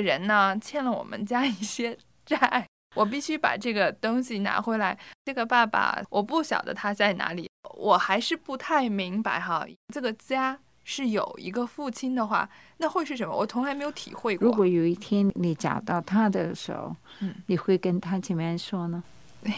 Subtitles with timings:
[0.00, 4.98] 个人呢欠了我们家一些债，我必须把这个东西拿回来。
[5.24, 9.66] 这个爸爸，我不晓得他在哪里，我还是不太明白哈。
[9.92, 13.36] 这个家是有一个父亲的话，那会是什么？
[13.36, 14.46] 我从来没有体会过。
[14.46, 19.04] 如果有一天你找到他的时候，嗯你会跟他怎么样说呢？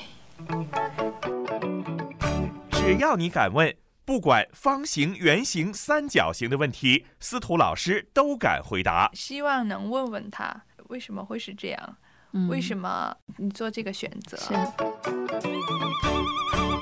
[2.73, 3.73] 只要你敢问，
[4.05, 9.09] 不管方形、圆形、三角形的问题，司徒老师都敢回答。
[9.14, 11.97] 希望能问问他为什么会是这样，
[12.33, 14.36] 嗯为什么你做这个选择？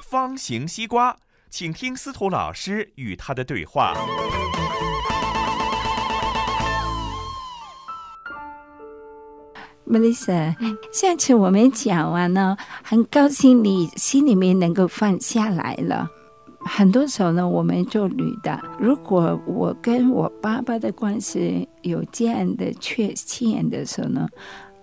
[0.08, 1.14] 方形西瓜，
[1.50, 3.94] 请听司徒老师与他的对话。
[9.86, 10.54] Melissa，
[10.90, 16.08] 上次我们讲完呢，很高兴你心里面能够放下来了。
[16.62, 24.28] 很多时候呢，我们做女的，如果我跟我爸爸的关系有这样的缺陷的时候呢，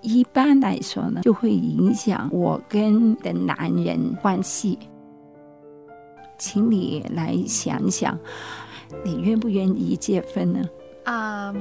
[0.02, 4.78] 一般来说呢，就会影响我跟的男人关系。
[6.40, 8.18] 请你来想想，
[9.04, 10.60] 你愿不愿意结婚呢？
[11.06, 11.54] 啊、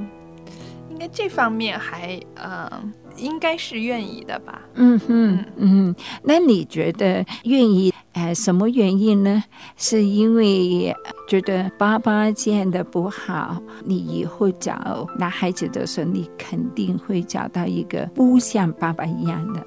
[0.91, 2.70] 应该这方面还呃，
[3.17, 4.62] 应该是愿意的吧。
[4.75, 7.92] 嗯哼，嗯，那你觉得愿意？
[8.17, 9.45] 呃，什么原因呢？
[9.77, 10.91] 是因为
[11.28, 19.67] 觉得爸爸见的不好，你以后找男孩子的时候，你肯定会找到一个不像爸爸一样的。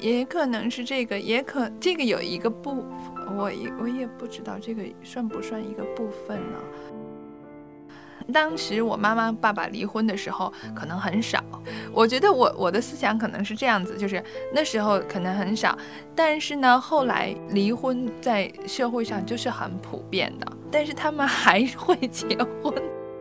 [0.00, 2.84] 也可能是这个，也可这个有一个部，
[3.36, 3.48] 我
[3.80, 6.58] 我也不知道这个算不算一个部分呢？
[8.32, 11.42] 当时我妈妈爸爸离婚的时候可能很少，
[11.92, 15.76] 我觉得我我的思想可能是这样子，就是那时候可能很少，
[16.14, 22.72] 但是呢，后来离婚在社会上就是很普遍的，但是他们还会结婚，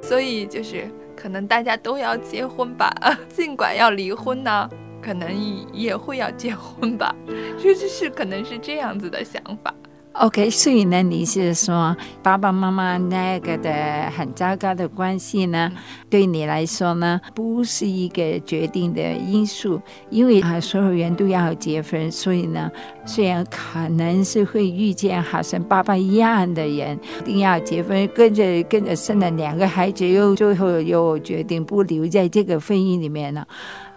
[0.01, 2.93] 所以就是可能大家都要结婚吧，
[3.29, 4.69] 尽管要离婚呢。
[5.03, 7.13] 可能也也会要结婚吧，
[7.61, 9.75] 就是是可能是这样子的想法。
[10.13, 13.73] OK，所以呢，你是说爸爸妈妈那个的
[14.15, 15.71] 很糟糕的关系呢，
[16.07, 19.81] 对你来说呢，不是一个决定的因素，
[20.11, 22.71] 因为啊，所有人都要结婚，所以呢，
[23.05, 33.47] 虽然可能是会遇见好像爸爸一样的人，一定要结婚，跟着跟着生了两个孩子，又最后又决定不留在这个婚姻里面了。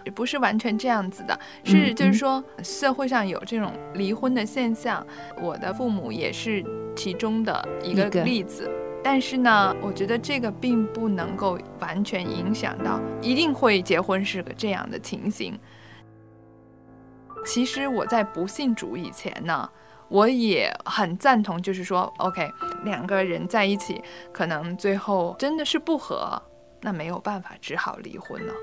[0.09, 5.05] 不是完全这样子的，是嗯就是说社会上有这种离婚的现象，
[5.41, 6.63] 我的父母也是
[6.95, 8.69] 其中的一个一个例子。
[9.03, 15.57] 但是呢，我觉得这个并不能够完全影响到一定会结婚是个这样的情形。
[17.45, 19.69] 其实我在不信主以前呢，
[20.09, 22.51] 我也很赞同，就是说，OK，
[22.83, 24.03] 两个人在一起，
[24.33, 26.41] 可能最后真的是不和，
[26.81, 28.53] 那没有办法，只好离婚了。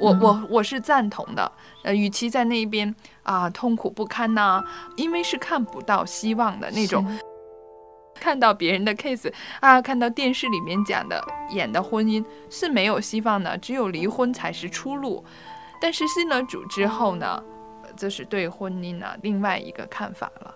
[0.00, 1.50] 我嗯我我是赞同的，
[1.82, 4.62] 呃，与其在那一边啊、痛苦不堪呐、
[4.96, 7.06] 因为是看不到希望的那种，
[8.14, 15.24] 看到别人的 case 啊，看到电视里面讲的演的婚姻是没有希望的，只有离婚才是出路。
[15.80, 17.42] 但是信了主之后呢，
[17.96, 20.54] 这是对婚姻呢另外一个看法了。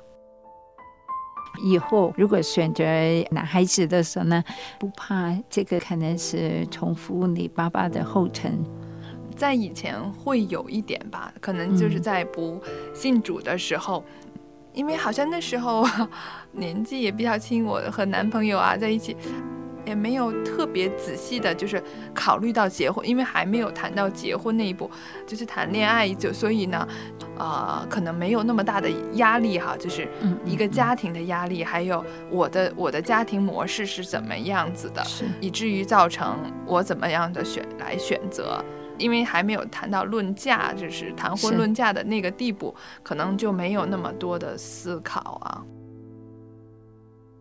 [1.61, 2.85] 以后如果选择
[3.31, 4.43] 男孩子的时候呢，
[4.79, 8.65] 不怕这个可能是重复你爸爸的后尘。
[9.39, 12.61] 在以前会有一点吧，可能就是嗯在不
[12.93, 14.05] 信主的时候，
[14.73, 15.87] 因为好像那时候
[16.51, 19.17] 年纪也比较轻，我和男朋友啊在一起，
[19.87, 21.81] 也没有特别仔细的，就是
[22.13, 24.91] 考虑到结婚，因为还没有谈到结婚那一步，
[25.25, 26.87] 就是谈恋爱就所以呢，
[27.39, 35.03] 呃，可能没有那么大的压力哈，就是嗯一个家庭的压力，还有我的我的家庭模式是怎么样子的，
[35.41, 36.37] 以至于造成
[36.67, 38.63] 我怎么样的选来选择。
[38.99, 45.65] 因为还没有谈到论嫁，就是谈婚论嫁的那个地步，可能就没有那么多的思考啊。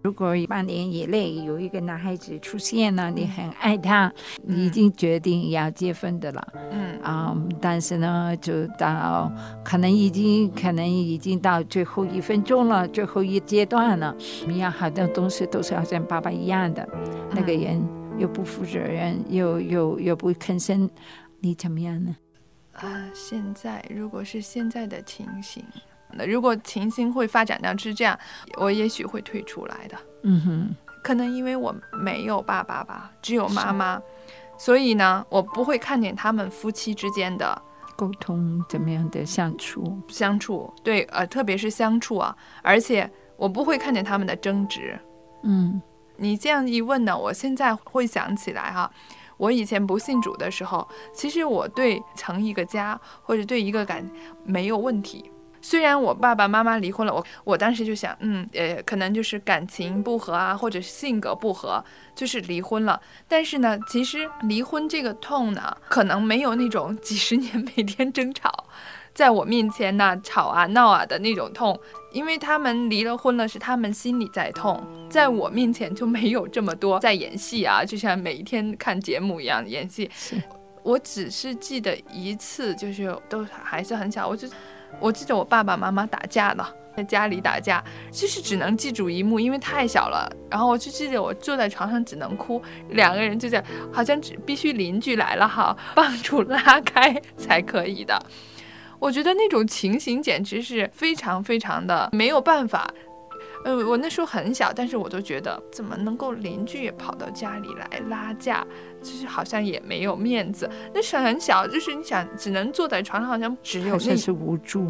[0.03, 4.09] 如果半年以内有一个男孩子出现了，你很爱他，
[4.43, 6.47] 你已经决定要结婚的了。
[6.71, 6.97] 嗯。
[7.01, 9.29] 啊、但是呢，就到
[9.65, 14.15] 可能已经可能已经到最后一分钟了，最后一阶段了，
[14.47, 16.87] 你要好多东西都是要像爸爸一样的，
[17.31, 17.81] 那个人
[18.17, 20.89] 又不负责任，又又又不吭声，
[21.39, 22.15] 你怎么样呢？
[22.73, 25.63] 啊，现在如果是现在的情形，
[26.11, 28.17] 那如果情形会发展到是这样，
[28.57, 29.97] 我也许会退出来的。
[30.23, 34.01] 嗯哼，可能因为我没有爸爸吧，只有妈妈，
[34.57, 37.59] 所以呢，我不会看见他们夫妻之间的
[37.95, 39.99] 沟通怎么样的相处？
[40.07, 40.71] 相处。
[40.83, 44.99] 对，呃，特别是相处啊，而且我不会看见他们的争执。
[45.43, 45.81] 嗯
[46.19, 48.91] 你这样一问呢，我现在会想起来哈，
[49.37, 54.07] 我以前不信主的时候，其实我对成一个家或者对一个感
[54.43, 55.31] 没有问题。
[55.59, 61.83] 虽然我爸爸妈妈离婚了，我我当时就想，嗯，呃，可能就是感情不和啊，或者是性格不合，
[62.15, 63.01] 就是离婚了。
[63.27, 68.65] 但是呢，其实离婚这个痛呢，可能没有那种几十年每天争吵，
[69.17, 71.75] 在我面前呢吵啊闹啊的那种痛，
[72.11, 74.79] 因为他们离了婚了，是他们心里在痛，
[75.09, 80.07] 在我面前就没有这么多 在演戏啊，就像每一天看节目一样演戏。
[80.83, 84.47] 我只是记得一次，就是都还是很小，我就
[84.99, 86.71] 我记得我爸爸妈妈打架了。
[86.95, 90.31] 在家里打架，就是只能记住一幕，因为太小了。
[90.49, 98.19] 然后我就记得我坐在床上只能哭，两个人就在，好像只必须邻居来了哈，帮助拉开才可以的。
[98.99, 102.89] 我觉得那种情形简直是非常非常的没有办法。
[103.65, 108.65] 呃，我那时候很小，但是我都觉得怎么能够邻居也跑到家里来拉架，
[109.01, 110.69] 就是好像也没有面子。
[110.93, 114.87] 那时候很小，就是你想只能坐在床上，好像只有那是无助。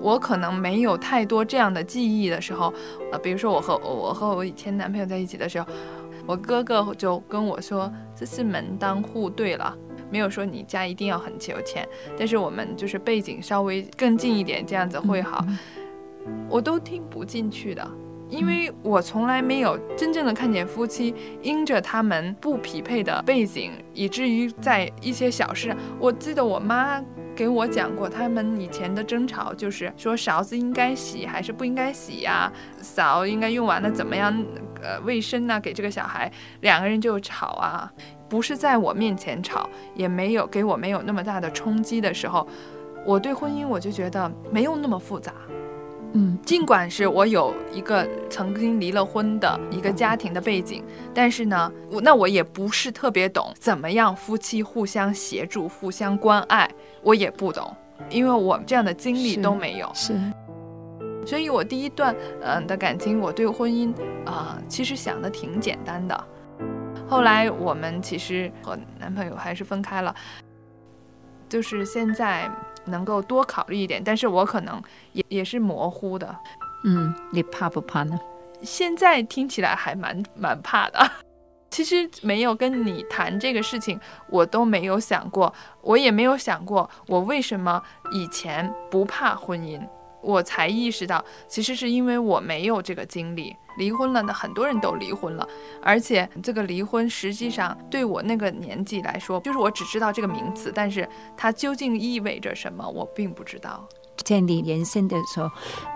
[0.00, 2.72] 我可能没有太多这样的记忆的时候，
[3.12, 5.66] 呃，比如说我和我和我以前男朋友在一起的时候，
[6.26, 9.76] 我哥哥就跟我说这是门当户对了，
[10.16, 11.86] 没有说你家一定要很有钱，
[12.18, 15.44] 但是我们就是背景稍微更近一点，这样子会好，
[16.48, 17.86] 我都听不进去的。
[18.30, 26.98] 因为我从来没有真正的看见夫妻因着他们不匹配的背景，以至于在一些小事，我记得我妈
[27.36, 34.34] 给我讲过，他们以前的争吵就是说勺子应该洗还是不应该洗呀、勺应该用完了怎么样，
[34.82, 35.60] 呃，卫生呢？
[35.60, 36.32] 给这个小孩，
[36.62, 37.92] 两个人就吵啊，
[38.28, 42.46] 不是在我面前吵，也没有给我没有那么大的冲击的时候，
[43.04, 45.32] 我对婚姻我就觉得没有那么复杂。
[46.12, 50.82] 嗯尽管是我有一个曾经离了婚的一个家庭的背景，
[51.12, 56.70] 但是呢，我那我也不是特别懂怎么样夫妻互相协助、互相关爱，
[57.02, 57.74] 我也不懂，
[58.08, 59.90] 因为我这样的经历都没有。
[59.92, 60.14] 是
[61.26, 63.92] 所以我第一段嗯、呃的感情，我对婚姻
[64.24, 66.24] 啊、其实想的挺简单的。
[67.08, 70.14] 后来我们其实和男朋友还是分开了，
[71.48, 72.50] 就是现在
[72.84, 74.82] 能够多考虑一点，但是我可能
[75.12, 76.36] 也也是模糊的。
[76.84, 78.18] 嗯，你怕不怕呢？
[78.62, 81.10] 现在听起来还蛮蛮怕的。
[81.70, 87.82] 其实没有跟你谈这个事情，我都没有想过，我也没有想过我为什么
[88.12, 89.80] 以前不怕婚姻。
[90.22, 93.54] 我才意识到，其实是因为我没有这个经历。
[93.78, 95.46] 离婚了呢，很多人都离婚了，
[95.82, 103.86] 而且这个离婚实际上对我那个年纪来说，就是我只知道这个名词，但是它究竟意味着什么，我并不知道。
[104.24, 105.50] 在你人生的时候，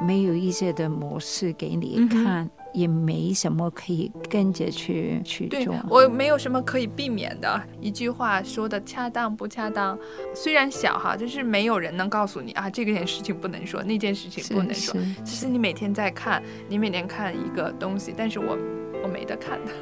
[0.05, 5.75] 没有一些的模式给你看，也没什么可以跟着去去做。
[5.89, 7.63] 我没有什么可以避免的。
[7.81, 9.99] 一句话说的恰当不恰当，
[10.35, 14.95] 虽然小哈，就是没有人能告诉你啊，这件事情不能说，那件事情不能说。
[15.25, 18.57] 其实你每天在看，你每天看一个东西，但是我
[19.03, 19.73] 我没得看的。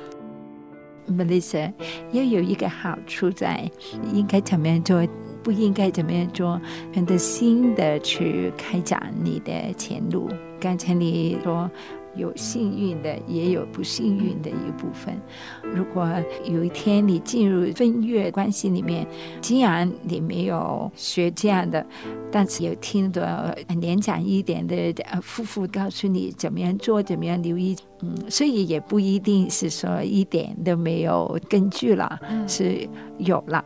[1.10, 1.72] Melissa
[2.12, 3.70] 又有一个好处在，
[4.12, 5.02] 应该怎么样做，
[5.42, 6.60] 不应该怎么样做，
[6.94, 10.28] 很多新的去开展你的前路。
[10.60, 11.70] 刚才你说
[12.18, 15.18] 有幸运的，也有不幸运的一部分。
[15.62, 16.06] 如果
[16.44, 19.06] 有一天你进入婚约关系里面，
[19.40, 21.86] 既然你没有学这样的，
[22.30, 24.76] 但是有听到呃年长一点的
[25.10, 33.64] 呃夫妇告诉你怎么样做，怎么样留意，嗯，所以也不一定是说一点都没有根据了，是有了。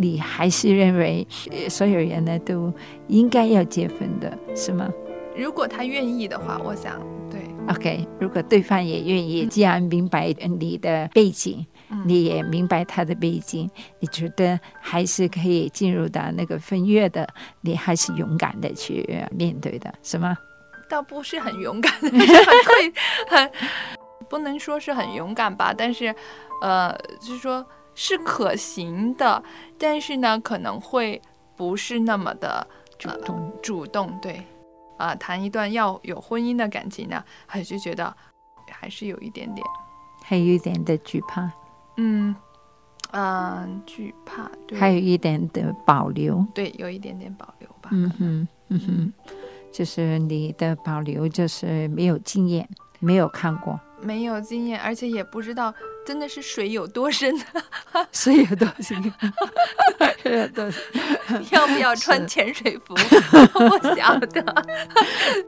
[0.00, 1.26] 你还是认为
[1.68, 2.72] 所有人呢都
[3.08, 4.88] 应该要结婚的，是吗
[5.38, 17.26] 如果他愿意的话，我想对，？OK，如果对方也愿意，既然明白呃你的背景，嗯你也明白他的背景，你觉得还是可以进入到那个分月的，
[17.60, 20.36] 你还是勇敢的去面对的，是吗？
[20.88, 22.92] 倒不是很勇敢， 是很会
[23.28, 23.50] 很
[24.28, 26.12] 不能说是很勇敢吧，但是
[26.62, 27.64] 呃，就是说
[27.94, 29.40] 是可行的，
[29.78, 31.20] 但是呢，可能会
[31.56, 32.66] 不是那么的
[32.98, 34.42] 主动，主动，对，
[34.98, 38.14] 啊、谈一段要有婚姻的感情呢，还是觉得
[38.70, 39.66] 还是有一点点，
[40.22, 41.50] 还有一点的惧怕，
[41.96, 42.34] 嗯
[43.12, 46.44] 嗯，惧怕，对，还有一点的保留。
[46.54, 47.88] 对，有一点点保留吧。
[47.92, 49.12] 嗯哼，嗯哼，
[49.72, 55.72] 就是你的保留就是没有经验，没有看过，没有经验，而且也不知道
[56.08, 57.38] 真的是水有多深，
[57.92, 58.00] 啊？
[58.12, 58.96] 水有多深，
[60.22, 60.82] 水有多深。
[61.50, 62.94] 要不要穿潜水服？
[63.52, 64.64] 不晓得。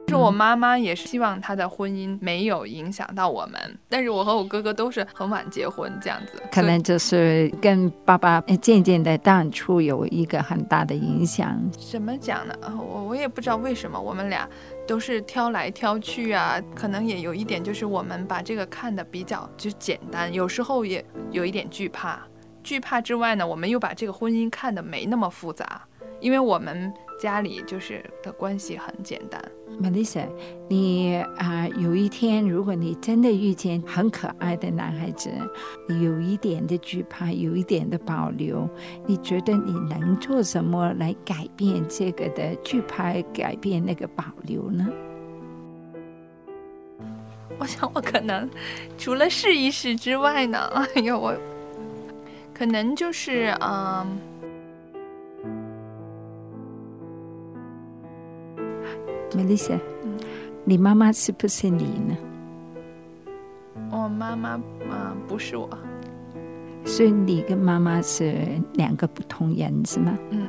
[0.06, 11.58] 是我妈妈也是希望她的婚姻没有影响到我们，但是我和我哥哥都是很晚结婚，这样子，可能就是跟爸爸渐渐的淡出有一个很大的影响。
[11.90, 12.54] 怎么讲呢？
[12.76, 14.46] 我我也不知道为什么我们俩
[14.90, 22.20] 都是挑来挑去啊，可能也有一点就是我们把这个看的比较就简单，有时候也有一点惧怕。
[22.64, 25.80] 惧怕之外呢，我们又把这个婚姻看得没那么复杂，
[26.20, 29.42] 因为我们家里就是的关系很简单。
[29.80, 30.26] Melissa，
[30.68, 35.30] 你啊，有一天如果你真的遇见很可爱的男孩子，
[35.88, 38.68] 你有一点的惧怕，有一点的保留，
[39.06, 44.86] 你觉得你能做什么来改变这个的惧怕，改变那个保留呢？
[47.58, 48.48] 我想我可能
[48.96, 50.58] 除了试一试之外呢，
[50.94, 51.34] 哎呦我。
[52.52, 54.20] 可能就是嗯
[59.40, 59.78] ，Melissa，
[60.64, 62.16] 你妈妈是不是你呢？
[63.90, 65.68] 我妈妈嗯不是我，
[66.84, 68.34] 所以你跟妈妈是
[68.74, 70.16] 两个不同人是吗？
[70.30, 70.46] 嗯。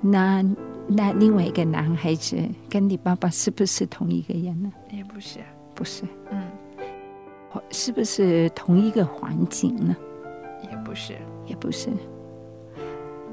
[0.00, 0.42] 那
[0.86, 2.36] 那另外一个男孩子
[2.68, 4.72] 跟你爸爸是不是同一个人呢？
[4.90, 5.40] 也不是，
[5.74, 6.04] 不是。
[6.30, 6.42] 嗯。
[7.72, 9.96] 是不是同一个环境呢？
[10.62, 11.14] 也不是，
[11.46, 11.90] 也不是。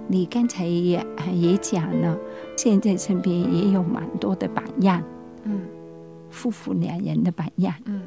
[0.07, 2.17] 你刚才也也讲了，
[2.55, 5.03] 现在身边也有蛮多的榜样，
[5.43, 5.61] 嗯，
[6.29, 8.01] 夫妇两人的榜样，嗯，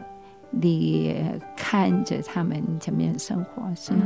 [0.50, 1.14] 你
[1.56, 4.02] 看着他们怎么样生活，是吗？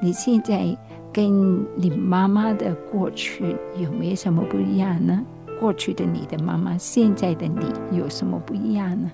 [0.00, 0.76] 你现在
[1.12, 5.24] 跟你妈妈的过去有没有什么不一样呢？
[5.60, 9.10] 过去的你的妈妈，现在的你有什么不一样呢？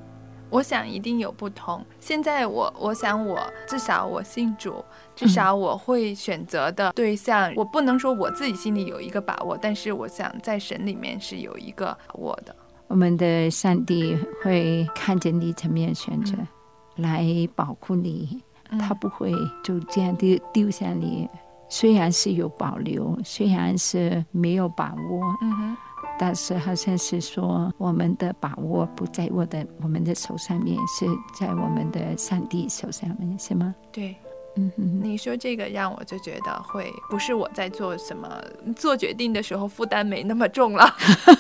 [0.50, 1.84] 我想一定有不同。
[2.00, 12.54] 现在我，我想我至少我信主，至少我会选择的对象，我不能说我自己心里有一个把握，但是我想在神里面是有一个把握的。
[12.88, 16.34] 我们的上帝会看着你怎么样选择，
[16.96, 18.42] 来保护你，
[18.80, 21.28] 他不会就这样丢丢下你。
[21.68, 25.22] 虽然是有保留，虽然是没有把握。
[25.40, 25.76] 嗯哼。
[26.22, 33.74] 但是好像是说，我们的把握不在我的我们的手上面，是在我们的上帝手上面，是吗？
[33.90, 34.14] 对，
[34.56, 35.00] 嗯哼。
[35.02, 38.28] 你说这个让我就觉得会不是我在做什么
[38.76, 40.84] 做决定的时候负担没那么重了，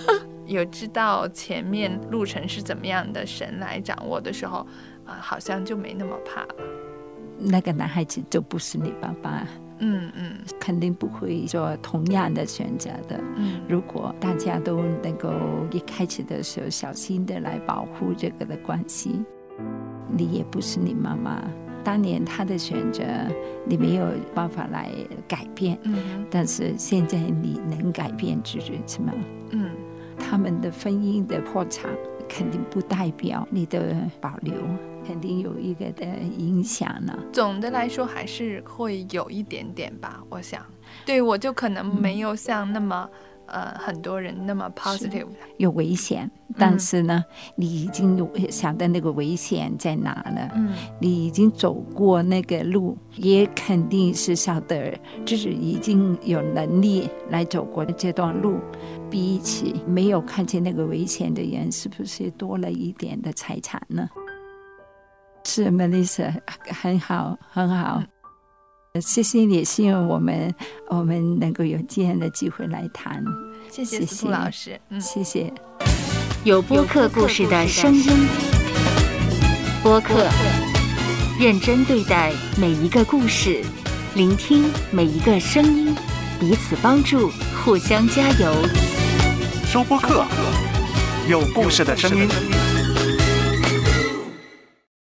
[0.46, 4.66] 有知道前面路程是怎么样的神来掌握的时候，
[5.04, 6.54] 啊，好像就没那么怕了。
[7.38, 9.46] 那个男孩子就不是你爸爸。
[9.80, 13.20] 嗯嗯，肯定不会做同样的选择的。
[13.36, 15.30] 嗯，如果大家都能够
[15.72, 19.20] 一开始的时候小心的来保护这个的关系，
[20.08, 21.42] 你也不是你妈妈
[21.82, 23.02] 当年她的选择，
[23.66, 24.90] 你没有办法来
[25.26, 25.78] 改变。
[25.82, 29.12] 嗯，但是现在你能改变自己，是吗？
[29.50, 29.70] 嗯，
[30.18, 31.90] 他们的婚姻的破产
[32.28, 34.54] 肯定不代表你的保留。
[35.06, 36.04] 肯定有一个的
[36.38, 37.18] 影响呢。
[37.32, 40.22] 总的来说，还是会有一点点吧。
[40.28, 40.64] 我想，
[41.04, 43.08] 对我就可能没有像那么
[43.46, 45.26] 呃很多人那么 positive，
[45.56, 46.30] 有危险。
[46.58, 50.50] 但是呢，你已经有想到那个危险在哪了。
[50.54, 54.92] 嗯，你已经走过那个路，也肯定是晓得，
[55.24, 58.58] 就是已经有能力来走过的这段路。
[59.08, 64.08] 比起没有看见那个危险的人，是不是多了一点的财产呢？
[65.44, 66.32] 是 Melissa，
[66.80, 68.02] 很好，很好。
[69.00, 70.52] 谢谢你，希望我们
[70.88, 73.24] 我们能够有这样的机会来谈。
[73.70, 75.52] 谢谢司徒老师，嗯，谢谢。
[76.44, 78.28] 有播客故事的声音，
[79.82, 80.26] 播客
[81.38, 83.62] 认真对待每一个故事，
[84.14, 85.94] 聆听每一个声音，
[86.40, 87.30] 彼此帮助，
[87.64, 88.52] 互相加油。
[89.66, 90.24] 收播客，
[91.28, 92.69] 有故事的声音。